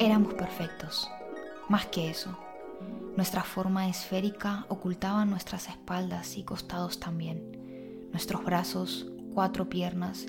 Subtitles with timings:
[0.00, 1.10] Éramos perfectos.
[1.68, 2.34] Más que eso,
[3.18, 10.24] nuestra forma esférica ocultaba nuestras espaldas y costados también, nuestros brazos, cuatro piernas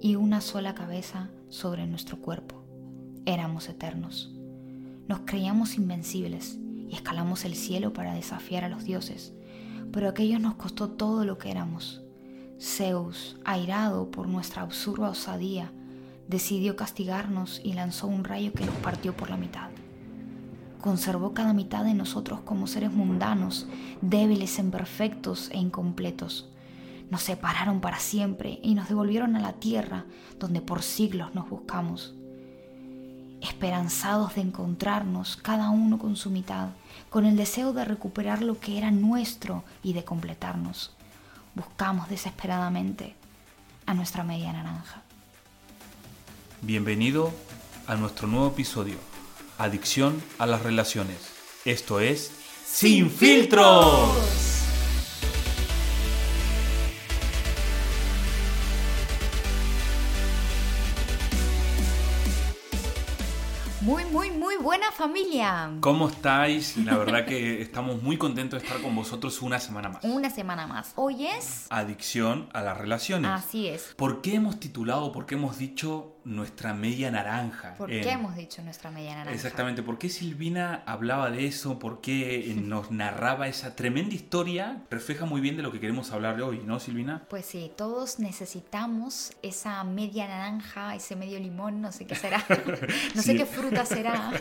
[0.00, 2.62] y una sola cabeza sobre nuestro cuerpo.
[3.24, 4.32] Éramos eternos.
[5.08, 9.34] Nos creíamos invencibles y escalamos el cielo para desafiar a los dioses,
[9.90, 12.00] pero aquello nos costó todo lo que éramos.
[12.60, 15.72] Zeus, airado por nuestra absurda osadía,
[16.28, 19.68] decidió castigarnos y lanzó un rayo que nos partió por la mitad.
[20.80, 23.66] Conservó cada mitad de nosotros como seres mundanos,
[24.00, 26.48] débiles, imperfectos e incompletos.
[27.10, 30.04] Nos separaron para siempre y nos devolvieron a la tierra
[30.38, 32.14] donde por siglos nos buscamos.
[33.40, 36.68] Esperanzados de encontrarnos cada uno con su mitad,
[37.10, 40.96] con el deseo de recuperar lo que era nuestro y de completarnos,
[41.54, 43.14] buscamos desesperadamente
[43.86, 45.05] a nuestra media naranja.
[46.62, 47.32] Bienvenido
[47.86, 48.96] a nuestro nuevo episodio,
[49.58, 51.18] Adicción a las Relaciones.
[51.66, 52.32] Esto es
[52.64, 54.56] Sin Filtros.
[63.82, 65.70] Muy, muy, muy buena familia.
[65.80, 66.76] ¿Cómo estáis?
[66.78, 70.04] La verdad que estamos muy contentos de estar con vosotros una semana más.
[70.04, 70.92] Una semana más.
[70.96, 71.66] Hoy es...
[71.68, 73.30] Adicción a las relaciones.
[73.30, 73.94] Así es.
[73.94, 77.74] ¿Por qué hemos titulado, por qué hemos dicho nuestra media naranja?
[77.76, 79.32] ¿Por qué hemos dicho nuestra media naranja?
[79.32, 81.78] Exactamente, ¿por qué Silvina hablaba de eso?
[81.78, 84.82] ¿Por qué nos narraba esa tremenda historia?
[84.90, 87.22] Refleja muy bien de lo que queremos hablar hoy, ¿no, Silvina?
[87.30, 92.44] Pues sí, todos necesitamos esa media naranja, ese medio limón, no sé qué será,
[93.14, 93.28] no Sí.
[93.28, 94.32] sé qué fruta será,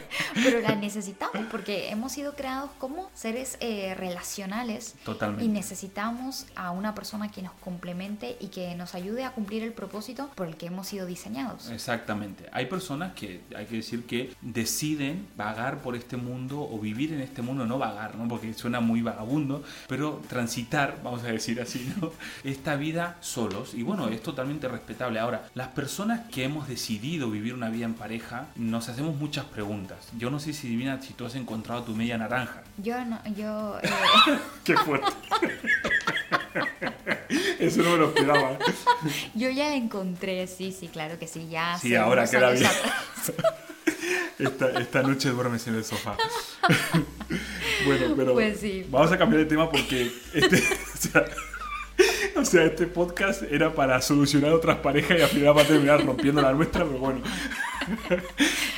[0.44, 5.46] pero la necesitamos porque hemos sido creados como seres eh, relacionales Totalmente.
[5.46, 9.74] y necesitamos a una persona que nos complemente y que nos ayude a cumplir el
[9.74, 11.70] propósito por el que hemos sido diseñados.
[11.76, 12.46] Exactamente.
[12.52, 17.20] Hay personas que, hay que decir que deciden vagar por este mundo o vivir en
[17.22, 18.28] este mundo, no vagar, ¿no?
[18.28, 22.12] Porque suena muy vagabundo, pero transitar, vamos a decir así, ¿no?
[22.44, 23.74] Esta vida solos.
[23.74, 25.20] Y bueno, es totalmente respetable.
[25.20, 30.10] Ahora, las personas que hemos decidido vivir una vida en pareja, nos hacemos muchas preguntas.
[30.18, 32.64] Yo no sé si, Divina, si tú has encontrado tu media naranja.
[32.78, 33.80] Yo no, yo...
[33.84, 33.90] eh,
[34.64, 35.12] ¡Qué fuerte!
[37.60, 38.58] Eso no me lo esperaba.
[39.36, 41.78] Yo ya la encontré, sí, sí, claro que sí, ya.
[41.80, 42.70] Sí, ahora queda bien.
[44.38, 46.18] Esta, esta noche duermes en el sofá.
[47.86, 48.86] bueno, pero Pues sí.
[48.90, 51.26] vamos a cambiar de tema porque este, o sea,
[52.36, 56.06] o sea, este podcast era para solucionar otras parejas y al final va a terminar
[56.06, 57.22] rompiendo la nuestra, pero bueno.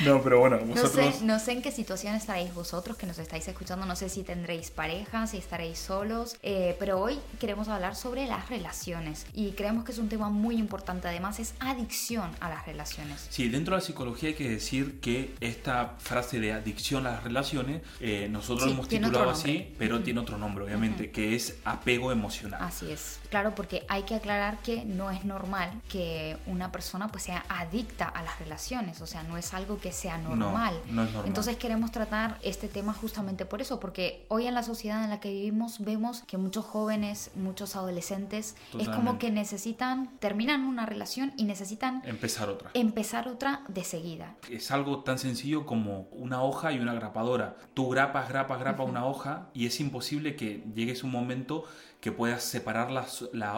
[0.04, 3.48] No, pero bueno, No sé, no sé en qué situación estaréis vosotros que nos estáis
[3.48, 8.26] escuchando, no sé si tendréis pareja, si estaréis solos, eh, pero hoy queremos hablar sobre
[8.26, 12.64] las relaciones y creemos que es un tema muy importante, además es adicción a las
[12.66, 13.26] relaciones.
[13.30, 17.24] Sí, dentro de la psicología hay que decir que esta frase de adicción a las
[17.24, 21.56] relaciones, eh, nosotros Sí, lo hemos titulado así, pero tiene otro nombre, obviamente, que es
[21.64, 22.60] apego emocional.
[22.62, 27.24] Así es, claro, porque hay que aclarar que no es normal que una persona pues
[27.24, 30.74] sea adicta a las relaciones, o sea, no es algo que sea No, normal.
[30.90, 31.26] no es normal.
[31.26, 35.20] Entonces queremos tratar este tema justamente por eso, porque hoy en la sociedad en la
[35.20, 41.32] que vivimos vemos que muchos jóvenes, muchos adolescentes, es como que necesitan, terminan una relación
[41.36, 42.70] y necesitan Empezar otra.
[42.74, 44.34] empezar otra de seguida.
[44.50, 47.56] Es algo tan sencillo como una hoja y una grapadora.
[47.74, 51.64] Tú grapas, grapas, grapas una hoja y es imposible que llegues un momento
[52.00, 53.06] que puedas separar la,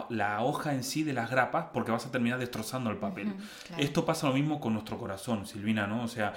[0.09, 3.35] la hoja en sí de las grapas porque vas a terminar destrozando el papel.
[3.67, 3.83] Claro.
[3.83, 6.03] Esto pasa lo mismo con nuestro corazón, Silvina, ¿no?
[6.03, 6.33] O sea,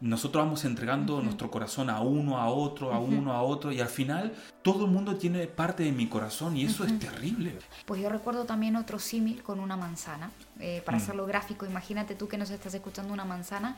[0.00, 3.88] nosotros vamos entregando nuestro corazón a uno, a otro, a uno, a otro y al
[3.88, 4.32] final
[4.62, 7.58] todo el mundo tiene parte de mi corazón y eso es terrible.
[7.84, 10.30] Pues yo recuerdo también otro símil con una manzana.
[10.60, 11.00] Eh, para Mm.
[11.02, 13.76] hacerlo gráfico, imagínate tú que nos estás escuchando una manzana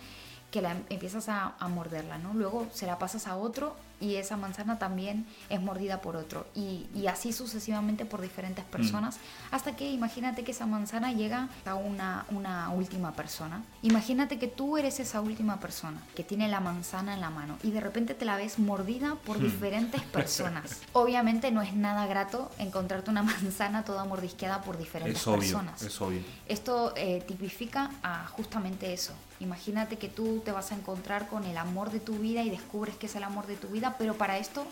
[0.51, 2.35] que la em- empiezas a, a morderla, ¿no?
[2.35, 6.47] Luego se la pasas a otro y esa manzana también es mordida por otro.
[6.55, 8.69] Y, y así sucesivamente por diferentes Mm.
[8.71, 9.19] personas.
[9.53, 13.63] Hasta que imagínate que esa manzana llega a una, una última persona.
[13.83, 17.71] Imagínate que tú eres esa última persona que tiene la manzana en la mano y
[17.71, 19.43] de repente te la ves mordida por Hmm.
[19.43, 20.81] diferentes personas.
[20.95, 25.83] Obviamente no es nada grato encontrarte una manzana toda mordisqueada por diferentes Es obvio, personas.
[25.83, 26.23] es obvio.
[26.49, 29.13] Esto eh, tipifica a justamente eso.
[29.41, 32.95] Imagínate que tú te vas a encontrar con el amor de tu vida y descubres
[32.97, 34.65] que es el amor de tu vida, pero para esto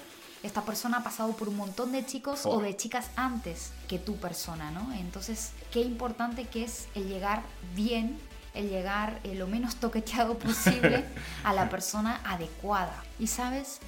[0.43, 2.59] esta persona ha pasado por un montón de chicos Oh.
[2.59, 4.93] o de chicas antes que tu persona, ¿no?
[4.93, 7.43] Entonces, qué importante que es el llegar
[7.75, 8.19] bien,
[8.55, 11.05] el llegar eh, lo menos toqueteado posible
[11.45, 13.03] a la persona adecuada.
[13.19, 13.79] Y sabes,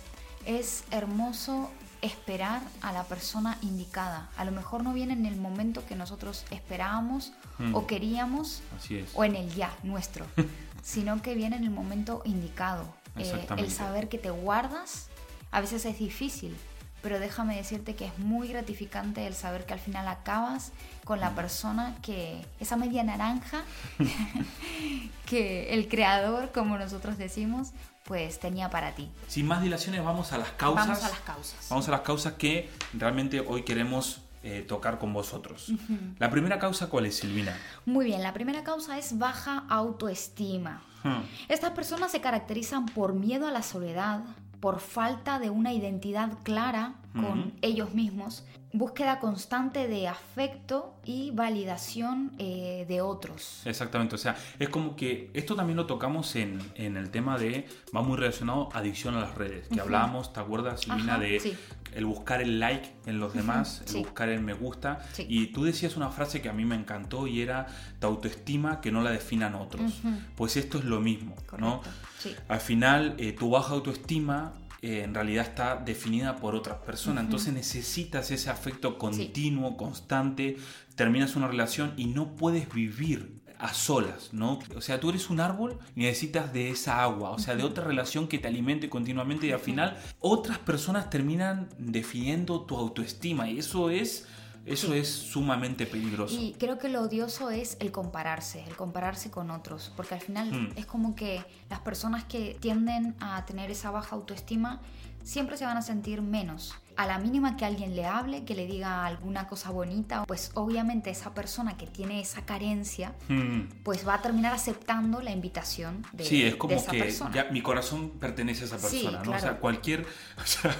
[0.45, 1.71] es hermoso
[2.03, 4.31] esperar a la persona indicada.
[4.39, 7.75] A lo mejor no viene en el momento que nosotros esperábamos Mm.
[7.75, 9.11] o queríamos Así es.
[9.13, 10.25] o en el ya nuestro.
[10.83, 12.93] sino que viene en el momento indicado.
[13.17, 15.09] Eh, el saber que te guardas
[15.51, 16.57] a veces es difícil,
[17.03, 20.73] pero déjame decirte que es muy gratificante el saber que al final acabas
[21.05, 21.23] con Mm.
[21.23, 23.65] la persona que, esa media naranja
[25.27, 27.71] que el creador, como nosotros decimos,
[28.05, 29.11] pues tenía para ti.
[29.29, 30.87] Sin más dilaciones, vamos a las causas.
[30.89, 31.67] Vamos a las causas.
[31.69, 35.73] Vamos a las causas que realmente hoy queremos eh, tocar con vosotros.
[36.19, 37.57] La primera causa, ¿cuál es, Silvina?
[37.85, 40.83] Muy bien, la primera causa es baja autoestima.
[41.03, 41.23] Hmm.
[41.49, 44.23] Estas personas se caracterizan por miedo a la soledad,
[44.61, 52.33] por falta de una identidad clara con ellos mismos, búsqueda constante de afecto y validación
[52.39, 53.63] eh, de otros.
[53.65, 57.67] Exactamente, o sea, es como que esto también lo tocamos en, en el tema de,
[57.95, 61.57] va muy relacionado a adicción a las redes, que hablábamos, ¿te acuerdas, Ajá, de sí.
[61.95, 65.01] el buscar el like en los demás, el buscar el me gusta?
[65.13, 65.27] Sí.
[65.29, 67.67] Y tú decías una frase que a mí me encantó y era
[67.99, 70.01] tu autoestima que no la definan otros.
[70.37, 71.79] Pues esto es lo mismo, ¿no?
[71.79, 71.91] Correcto,
[72.21, 72.37] sí.
[72.49, 77.25] Al final, eh, tu baja autoestima eh, en realidad está definida por otras personas.
[77.25, 80.57] Entonces necesitas ese afecto continuo, constante.
[80.95, 84.59] Terminas una relación y no puedes vivir a solas, ¿no?
[84.75, 87.85] O sea, tú eres un árbol y necesitas de esa agua, o sea, de otra
[87.85, 93.59] relación que te alimente continuamente y al final otras personas terminan definiendo tu autoestima y
[93.59, 94.27] eso es,
[94.67, 96.37] eso es sumamente peligroso.
[96.39, 100.51] Y creo que lo odioso es el compararse, el compararse con otros, porque al final
[100.53, 100.73] Mm.
[100.79, 104.81] es como que las personas que tienden a tener esa baja autoestima
[105.25, 106.75] siempre se van a sentir menos.
[107.01, 111.09] A la mínima que alguien le hable, que le diga alguna cosa bonita, pues obviamente
[111.09, 113.71] esa persona que tiene esa carencia, Hmm.
[113.83, 117.45] pues va a terminar aceptando la invitación de, Sí, es de como esa que ya
[117.53, 119.33] mi corazón pertenece a esa Sí, persona, ¿no?
[119.33, 120.03] O sea, cualquier,
[120.37, 120.77] o sea,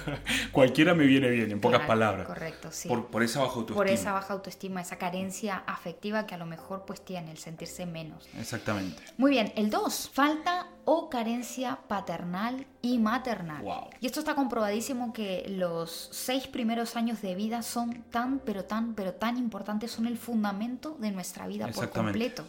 [0.51, 2.27] cualquiera me viene bien, en pocas Claro, palabras.
[2.27, 2.87] Correcto, sí.
[2.87, 3.75] Por, por esa baja autoestima.
[3.77, 7.87] Por esa baja autoestima, esa carencia afectiva que a lo mejor pues tiene, el sentirse
[7.87, 8.29] menos.
[8.39, 9.01] Exactamente.
[9.17, 13.63] Muy bien, el 2, falta o carencia paternal y maternal.
[13.63, 13.89] Wow.
[13.99, 18.93] Y esto está comprobadísimo que los seis primeros años de vida son tan, pero tan,
[18.95, 22.45] pero tan importantes, son el fundamento de nuestra vida por completo.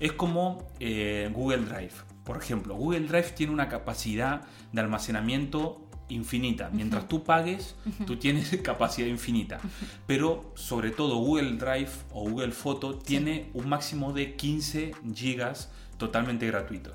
[0.00, 1.92] Es como eh, Google Drive.
[2.24, 4.42] Por ejemplo, Google Drive tiene una capacidad
[4.72, 6.70] de almacenamiento infinita.
[6.72, 7.74] Mientras tú pagues,
[8.06, 9.58] tú tienes capacidad infinita.
[10.06, 16.46] Pero sobre todo Google Drive o Google Photo tiene un máximo de 15 gigas totalmente
[16.46, 16.94] gratuitos.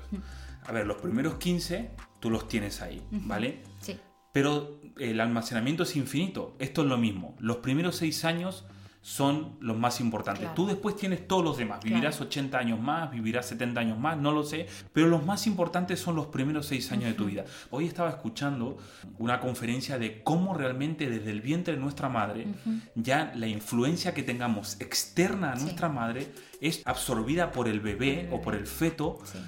[0.68, 3.62] A ver, los primeros 15 tú los tienes ahí, ¿vale?
[3.80, 3.98] Sí,
[4.32, 6.54] Pero el almacenamiento es infinito.
[6.58, 7.34] Esto es lo mismo.
[7.40, 8.66] Los primeros seis años
[9.00, 10.40] son los más importantes.
[10.42, 10.54] Claro.
[10.54, 11.80] Tú después tienes todos los demás.
[11.82, 12.26] Vivirás Claro.
[12.28, 14.66] 80 años más, vivirás 70 años más, no lo sé.
[14.92, 17.44] Pero los más importantes son los primeros seis años de tu vida.
[17.70, 18.76] Hoy estaba escuchando
[19.18, 22.46] una conferencia de cómo realmente desde el vientre de nuestra madre,
[22.96, 25.62] ya la influencia que tengamos externa a Sí.
[25.62, 26.30] nuestra madre
[26.60, 29.38] es absorbida por el bebé o por el feto sí.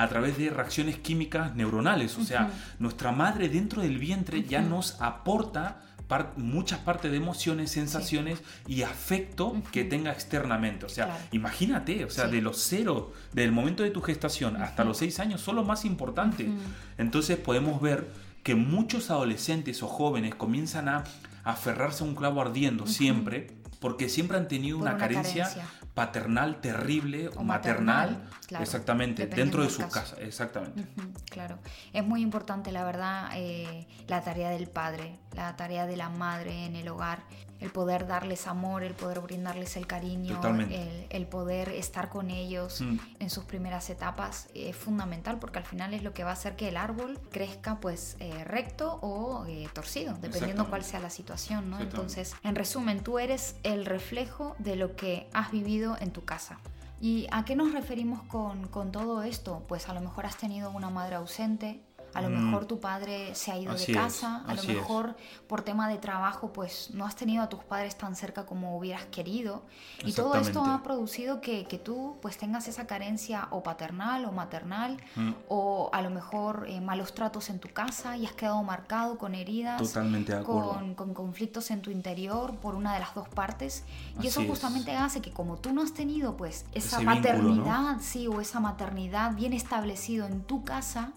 [0.00, 2.16] A través de reacciones químicas neuronales.
[2.16, 7.70] O sea, nuestra madre dentro del vientre ya nos aporta par- muchas partes de emociones,
[7.70, 10.86] sensaciones y afecto que tenga externamente.
[10.86, 11.20] O sea, Claro.
[11.32, 12.30] imagínate, o sea, Sí.
[12.36, 15.84] de los cero, del momento de tu gestación hasta los seis años, son lo más
[15.84, 16.48] importante.
[16.96, 18.08] Entonces podemos ver
[18.42, 21.04] que muchos adolescentes o jóvenes comienzan a
[21.44, 23.48] aferrarse a un clavo ardiendo siempre,
[23.80, 25.64] porque siempre han tenido una, una carencia, carencia.
[26.00, 29.92] Paternal terrible o O maternal, maternal, claro, exactamente, dentro de sus caso.
[30.14, 30.86] casas, exactamente.
[31.28, 31.58] Claro,
[31.92, 36.64] es muy importante la verdad eh, la tarea del padre, la tarea de la madre
[36.64, 37.18] en el hogar,
[37.60, 42.80] el poder darles amor, el poder brindarles el cariño, el, el poder estar con ellos
[42.80, 42.98] Mm.
[43.18, 46.56] en sus primeras etapas es fundamental porque al final es lo que va a hacer
[46.56, 51.70] que el árbol crezca pues eh, recto o eh, torcido, dependiendo cuál sea la situación,
[51.70, 51.80] ¿no?
[51.80, 56.58] Entonces, en resumen, tú eres el reflejo de lo que has vivido en tu casa.
[57.02, 59.64] ¿Y a qué nos referimos con, con todo esto?
[59.68, 61.80] Pues a lo mejor has tenido una madre ausente,
[62.14, 62.44] a lo Mm.
[62.46, 64.68] mejor tu padre se ha ido Así de es, casa, a lo es.
[64.68, 68.76] mejor por tema de trabajo pues no has tenido a tus padres tan cerca como
[68.76, 69.62] hubieras querido.
[70.04, 74.32] Y todo esto ha producido que, que tú pues tengas esa carencia o paternal o
[74.32, 75.32] maternal Mm.
[75.48, 79.34] o a lo mejor eh, malos tratos en tu casa y has quedado marcado con
[79.34, 80.70] heridas Totalmente de acuerdo.
[80.74, 83.84] con, con conflictos en tu interior por una de las dos partes.
[84.16, 84.48] Y Así eso es.
[84.48, 87.22] justamente hace que como tú no has tenido pues esa Ese vínculo, ¿no?
[87.22, 91.12] paternidad, sí, o esa maternidad bien establecido en tu casa,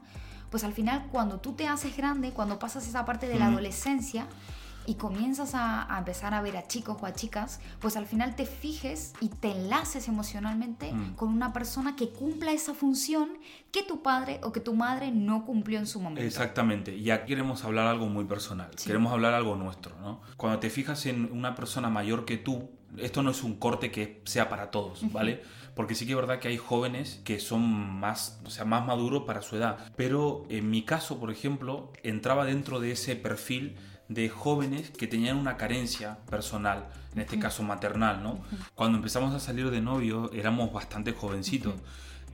[0.53, 4.27] pues al final cuando tú te haces grande, cuando pasas esa parte de la adolescencia
[4.85, 8.35] y comienzas a, a empezar a ver a chicos o a chicas, pues al final
[8.35, 11.15] te fijes y te enlaces emocionalmente Mm.
[11.15, 13.29] con una persona que cumpla esa función
[13.71, 16.21] que tu padre o que tu madre no cumplió en su momento.
[16.21, 18.85] Exactamente, y aquí queremos hablar algo muy personal, Sí.
[18.85, 20.21] queremos hablar algo nuestro, ¿no?
[20.37, 24.21] Cuando te fijas en una persona mayor que tú, esto no es un corte que
[24.25, 25.41] sea para todos, ¿vale?
[25.75, 29.23] Porque sí que es verdad que hay jóvenes que son más, o sea, más maduros
[29.23, 29.91] para su edad.
[29.95, 33.75] Pero en mi caso, por ejemplo, entraba dentro de ese perfil
[34.07, 38.43] de jóvenes que tenían una carencia personal, en este caso maternal, ¿no?
[38.75, 41.75] Cuando empezamos a salir de novio éramos bastante jovencitos.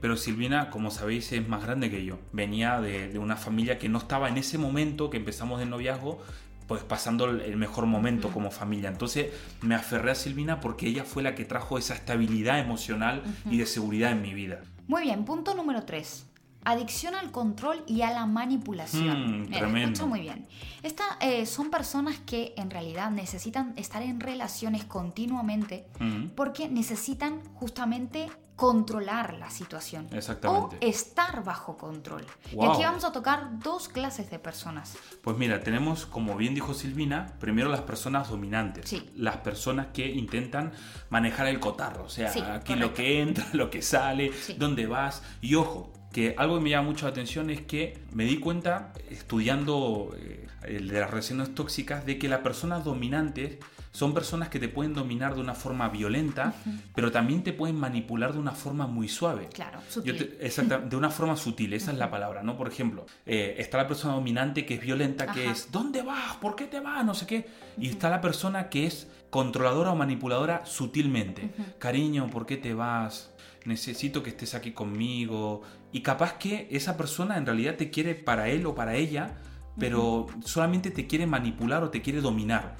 [0.00, 2.18] Pero Silvina, como sabéis, es más grande que yo.
[2.32, 6.22] Venía de, de, una familia que no estaba en ese momento que empezamos el noviazgo,
[6.70, 8.90] pues pasando el mejor momento como familia.
[8.90, 13.58] Entonces me aferré a Silvina porque ella fue la que trajo esa estabilidad emocional y
[13.58, 14.60] de seguridad en mi vida.
[14.86, 16.26] Muy bien, punto número 3.
[16.62, 19.40] Adicción al control y a la manipulación.
[19.42, 20.06] Mm, tremendo.
[20.06, 20.46] muy bien.
[20.84, 26.26] Estas eh, son personas que en realidad necesitan estar en relaciones continuamente Mm.
[26.36, 28.28] porque necesitan justamente
[28.60, 30.06] controlar la situación.
[30.12, 30.76] Exactamente.
[30.76, 32.26] O estar bajo control.
[32.52, 34.98] Y aquí vamos a tocar dos clases de personas.
[35.22, 38.86] Pues mira, tenemos, como bien dijo Silvina, primero las personas dominantes.
[38.86, 39.08] Sí.
[39.16, 40.72] Las personas que intentan
[41.08, 42.04] manejar el cotarro.
[42.04, 42.76] O sea, Sí, aquí correcto.
[42.76, 44.56] lo que entra, lo que sale, Sí.
[44.58, 45.22] dónde vas.
[45.40, 48.92] Y ojo, que algo que me llama mucho la atención es que me di cuenta,
[49.08, 53.56] estudiando eh, el de las relaciones tóxicas, de que las personas dominantes
[53.92, 56.54] son personas que te pueden dominar de una forma violenta,
[56.94, 59.48] pero también te pueden manipular de una forma muy suave.
[59.52, 60.16] Claro, Yo sutil.
[60.16, 62.56] te- exacta- de una forma sutil, esa es la palabra, ¿no?
[62.56, 66.36] Por ejemplo, eh, está la persona dominante que es violenta, que es ¿dónde vas?
[66.36, 67.04] ¿Por qué te vas?
[67.04, 67.48] No sé qué.
[67.78, 71.50] Y está la persona que es controladora o manipuladora sutilmente.
[71.78, 73.30] Cariño, ¿por qué te vas?
[73.64, 75.62] Necesito que estés aquí conmigo.
[75.92, 79.36] Y capaz que esa persona en realidad te quiere para él o para ella,
[79.78, 82.76] pero solamente te quiere manipular o te quiere dominar.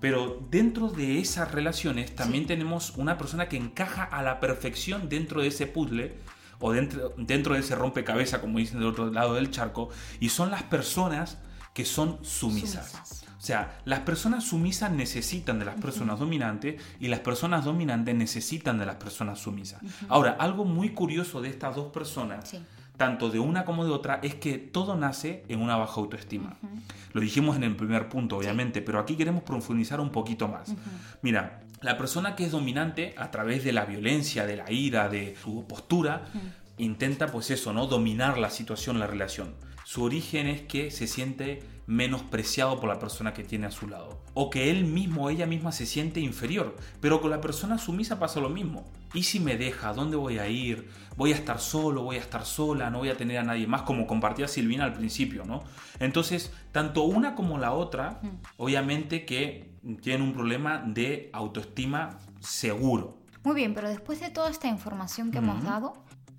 [0.00, 2.48] Pero dentro de esas relaciones también Sí.
[2.48, 6.18] tenemos una persona que encaja a la perfección dentro de ese puzzle
[6.60, 9.88] o dentro, dentro de ese rompecabezas, como dicen del otro lado del charco,
[10.20, 11.38] y son las personas
[11.74, 12.90] que son sumisas.
[12.90, 13.22] Sumisas.
[13.38, 18.78] O sea, las personas sumisas necesitan de las personas dominantes y las personas dominantes necesitan
[18.78, 19.80] de las personas sumisas.
[20.08, 22.58] Ahora, algo muy curioso de estas dos personas, Sí.
[22.96, 26.56] Tanto de una como de otra, es que todo nace en una baja autoestima.
[27.12, 30.74] Lo dijimos en el primer punto, obviamente, pero aquí queremos profundizar un poquito más.
[31.22, 35.36] Mira, la persona que es dominante a través de la violencia, de la ira, de
[35.42, 36.26] su postura,
[36.78, 37.86] intenta pues eso, ¿no?
[37.86, 39.54] Dominar la situación, la relación.
[39.84, 44.20] Su origen es que se siente menospreciado por la persona que tiene a su lado.
[44.34, 46.76] O que él mismo o ella misma se siente inferior.
[47.00, 48.84] Pero con la persona sumisa pasa lo mismo.
[49.16, 49.94] ¿Y si me deja?
[49.94, 50.90] ¿Dónde voy a ir?
[51.16, 52.02] ¿Voy a estar solo?
[52.02, 52.90] ¿Voy a estar sola?
[52.90, 53.82] ¿No voy a tener a nadie más?
[53.82, 55.64] Como compartía Silvina al principio, ¿no?
[55.98, 58.20] Entonces, tanto una como la otra,
[58.58, 59.70] obviamente que
[60.02, 63.16] tienen un problema de autoestima seguro.
[63.42, 65.94] Muy bien, pero después de toda esta información que hemos dado,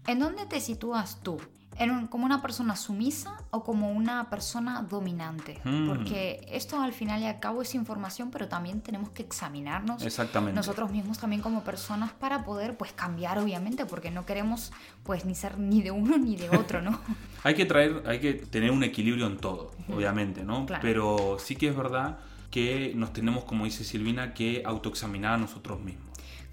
[0.06, 1.40] ¿en dónde te sitúas tú?
[1.80, 5.60] ¿En un- ¿Como una persona sumisa o como una persona dominante?
[5.64, 5.88] Mm.
[5.88, 10.56] Porque esto al final y al cabo es información, pero también tenemos que examinarnos Exactamente.
[10.56, 14.72] nosotros mismos también como personas para poder pues cambiar obviamente, porque no queremos
[15.04, 17.00] pues ni ser ni de uno ni de otro, ¿no?
[17.44, 20.66] Hay que traer, hay que tener un equilibrio en todo, obviamente, ¿no?
[20.66, 20.82] Claro.
[20.82, 22.18] Pero sí que es verdad
[22.50, 26.07] que nos tenemos, como dice Silvina, que autoexaminar a nosotros mismos.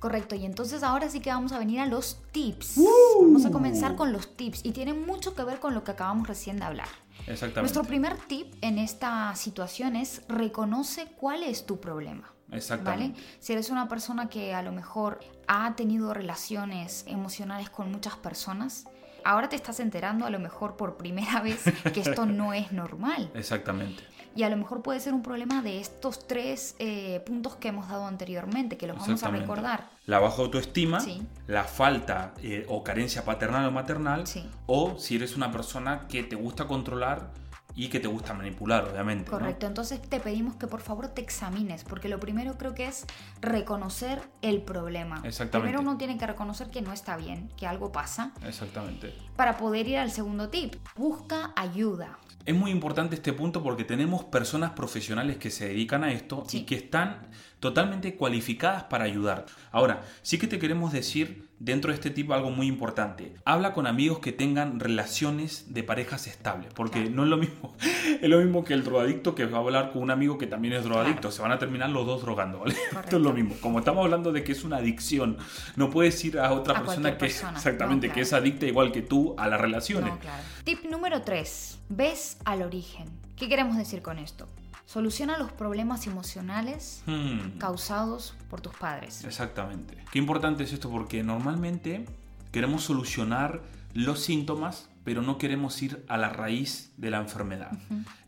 [0.04, 2.76] Correcto, y entonces ahora sí que vamos a venir a los tips.
[2.76, 3.22] ¡Uh!
[3.22, 6.28] Vamos a comenzar con los tips y tiene mucho que ver con lo que acabamos
[6.28, 6.88] recién de hablar.
[7.20, 7.60] Exactamente.
[7.62, 12.34] Nuestro primer tip en esta situación es reconoce cuál es tu problema.
[12.48, 12.58] ¿Vale?
[12.58, 13.20] Exactamente.
[13.40, 18.84] Si eres una persona que a lo mejor ha tenido relaciones emocionales con muchas personas,
[19.24, 21.62] ahora te estás enterando a lo mejor por primera vez
[21.94, 23.30] que esto no es normal.
[23.32, 24.02] Exactamente.
[24.36, 27.88] Y a lo mejor puede ser un problema de estos tres eh, puntos que hemos
[27.88, 29.88] dado anteriormente, que los vamos a recordar.
[30.06, 31.22] La baja autoestima, Sí.
[31.46, 34.44] la falta eh, o carencia paternal o maternal, Sí.
[34.66, 37.30] o si eres una persona que te gusta controlar
[37.76, 39.24] y que te gusta manipular, obviamente.
[39.30, 39.38] ¿no?
[39.38, 43.04] Correcto, entonces te pedimos que por favor te examines, porque lo primero creo que es
[43.40, 45.20] reconocer el problema.
[45.24, 45.70] Exactamente.
[45.72, 49.12] Primero uno tiene que reconocer que no está bien, que algo pasa, Exactamente.
[49.36, 50.74] para poder ir al segundo tip.
[50.96, 52.18] Busca ayuda.
[52.46, 56.58] Es muy importante este punto porque tenemos personas profesionales que se dedican a esto Sí.
[56.58, 59.46] y que están totalmente cualificadas para ayudar.
[59.72, 63.32] Ahora, sí que te queremos decir dentro de este tipo algo muy importante.
[63.46, 67.16] Habla con amigos que tengan relaciones de parejas estables, porque Claro.
[67.16, 67.74] no es lo mismo.
[68.20, 70.74] Es lo mismo que el drogadicto que va a hablar con un amigo que también
[70.74, 71.22] es drogadicto.
[71.22, 71.32] Claro.
[71.36, 72.74] Se van a terminar los dos drogando, ¿vale?
[73.04, 73.54] Esto es lo mismo.
[73.62, 75.38] Como estamos hablando de que es una adicción,
[75.76, 77.52] no puedes ir a otra A persona que persona.
[77.56, 80.12] exactamente No, que es adicta igual que tú a las relaciones.
[80.12, 80.18] No.
[80.64, 81.78] Tip número 3.
[81.88, 83.08] Ves al origen.
[83.36, 84.46] ¿Qué queremos decir con esto?
[84.86, 87.58] Soluciona los problemas emocionales Hmm.
[87.58, 89.24] causados por tus padres.
[89.24, 89.96] Exactamente.
[90.12, 92.04] Qué importante es esto porque normalmente
[92.52, 93.62] queremos solucionar
[93.94, 97.70] los síntomas, pero no queremos ir a la raíz de la enfermedad.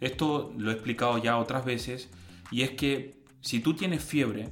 [0.01, 2.09] Esto lo he explicado ya otras veces
[2.51, 4.51] y es que si tú tienes fiebre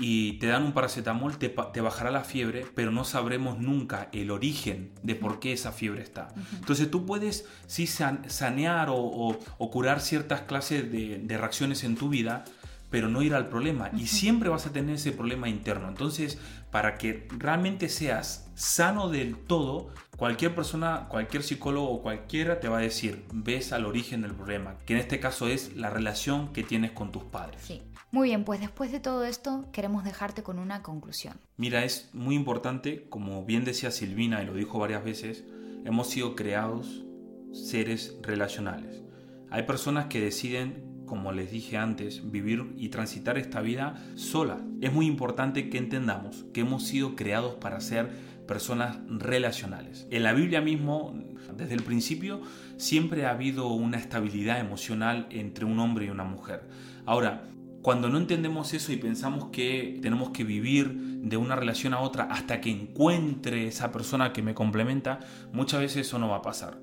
[0.00, 4.30] y te dan un paracetamol, te, te, bajará la fiebre, pero no sabremos nunca el
[4.30, 6.28] origen de por qué esa fiebre está.
[6.54, 9.38] Entonces tú puedes sí sanear o,
[9.70, 12.44] curar ciertas clases de, de, reacciones en tu vida,
[12.90, 13.90] pero no ir al problema.
[13.96, 15.88] Y siempre vas a tener ese problema interno.
[15.88, 16.38] Entonces,
[16.70, 22.78] para que realmente seas sano del todo, cualquier persona, cualquier psicólogo o cualquiera te va
[22.78, 26.62] a decir, ves al origen del problema, que en este caso es la relación que
[26.62, 27.62] tienes con tus padres.
[27.64, 27.82] Sí.
[28.12, 31.34] Muy bien, pues después de todo esto queremos dejarte con una conclusión.
[31.56, 35.44] Mira, es muy importante, como bien decía Silvina y lo dijo varias veces,
[35.84, 37.04] hemos sido creados
[37.52, 39.00] seres relacionales.
[39.48, 44.60] Hay personas que deciden como les dije antes, vivir y transitar esta vida sola.
[44.80, 48.08] Es muy importante que entendamos que hemos sido creados para ser
[48.46, 50.06] personas relacionales.
[50.12, 51.12] En la Biblia mismo,
[51.56, 52.42] desde el principio,
[52.76, 56.68] siempre ha habido una estabilidad emocional entre un hombre y una mujer.
[57.06, 57.42] Ahora,
[57.82, 62.28] cuando no entendemos eso y pensamos que tenemos que vivir de una relación a otra
[62.30, 65.18] hasta que encuentre esa persona que me complementa,
[65.52, 66.78] muchas veces eso no va a pasar.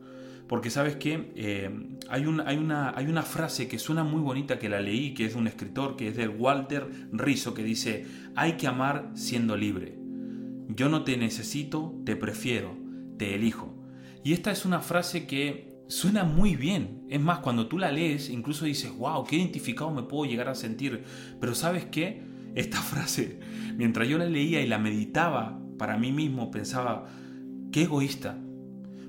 [0.47, 1.69] Porque sabes que eh,
[2.09, 5.95] hay, una frase que suena muy bonita que la leí, que es de un escritor,
[5.97, 9.97] que es de Walter Rizzo, que dice, hay que amar siendo libre.
[10.69, 12.77] Yo no te necesito, te prefiero,
[13.17, 13.75] te elijo.
[14.23, 17.05] Y esta es una frase que suena muy bien.
[17.09, 20.55] Es más, cuando tú la lees, incluso dices, wow, qué identificado me puedo llegar a
[20.55, 21.03] sentir.
[21.39, 22.21] Pero sabes qué?
[22.55, 23.39] Esta frase,
[23.75, 27.05] mientras yo la leía y la meditaba para mí mismo, pensaba,
[27.71, 28.37] qué egoísta.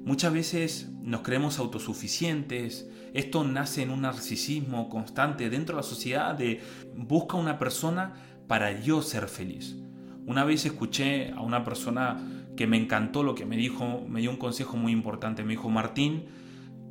[0.09, 2.89] Muchas veces nos creemos autosuficientes.
[3.13, 6.63] Esto nace en un narcisismo constante dentro de la sociedad de
[6.97, 8.15] busca una persona
[8.47, 9.77] para yo ser feliz.
[10.25, 14.31] Una vez escuché a una persona que me encantó lo que me dijo, me dio
[14.31, 15.43] un consejo muy importante.
[15.43, 16.25] Me dijo, Martín,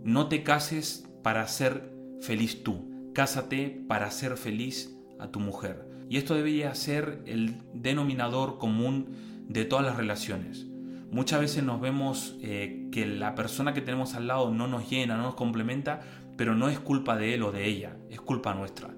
[0.03, 5.89] no te cases para ser feliz tú, cásate para ser feliz a tu mujer.
[6.07, 9.07] Y esto debería ser el denominador común
[9.49, 10.67] de todas las relaciones.
[11.11, 15.17] Muchas veces nos vemos eh, que la persona que tenemos al lado no nos llena,
[15.17, 16.01] no nos complementa,
[16.35, 18.89] pero no es culpa de él o de ella, es culpa nuestra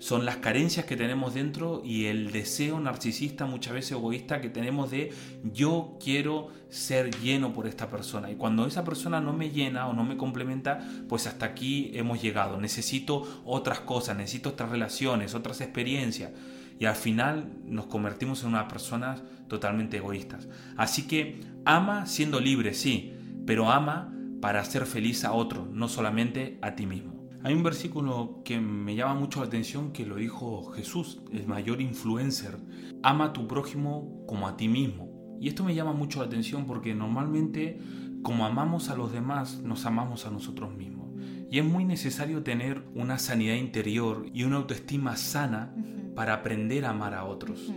[0.00, 4.90] son las carencias que tenemos dentro y el deseo narcisista, muchas veces egoísta, que tenemos
[4.90, 5.12] de
[5.52, 8.30] yo quiero ser lleno por esta persona.
[8.30, 12.22] Y cuando esa persona no me llena o no me complementa, pues hasta aquí hemos
[12.22, 12.58] llegado.
[12.58, 16.32] Necesito otras cosas, necesito otras relaciones, otras experiencias.
[16.78, 20.48] Y al final nos convertimos en unas personas totalmente egoístas.
[20.78, 23.12] Así que ama siendo libre, sí,
[23.44, 27.19] pero ama para hacer feliz a otro, no solamente a ti mismo.
[27.42, 31.80] Hay un versículo que me llama mucho la atención que lo dijo Jesús, el mayor
[31.80, 32.58] influencer.
[33.02, 35.38] Ama a tu prójimo como a ti mismo.
[35.40, 37.80] Y esto me llama mucho la atención porque normalmente
[38.22, 41.08] como amamos a los demás, nos amamos a nosotros mismos.
[41.50, 45.74] Y es muy necesario tener una sanidad interior y una autoestima sana
[46.14, 47.72] para aprender a amar a otros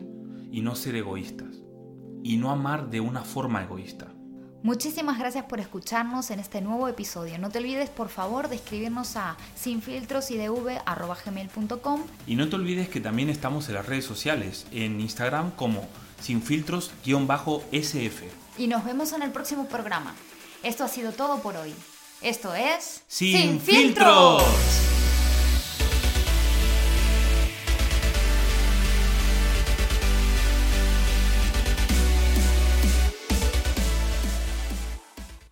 [0.52, 1.64] y no ser egoístas.
[2.24, 4.14] Y no amar de una forma egoísta.
[4.64, 7.38] Muchísimas gracias por escucharnos en este nuevo episodio.
[7.38, 12.02] No te olvides, por favor, de escribirnos a sinfiltrosidv.com.
[12.26, 15.86] Y no te olvides que también estamos en las redes sociales, en Instagram como
[16.22, 18.24] sinfiltros-sf.
[18.58, 20.16] Y nos vemos en el próximo programa.
[20.64, 21.74] Esto ha sido todo por hoy.
[22.22, 23.02] Esto es...
[23.06, 24.42] ¡Sin, filtros!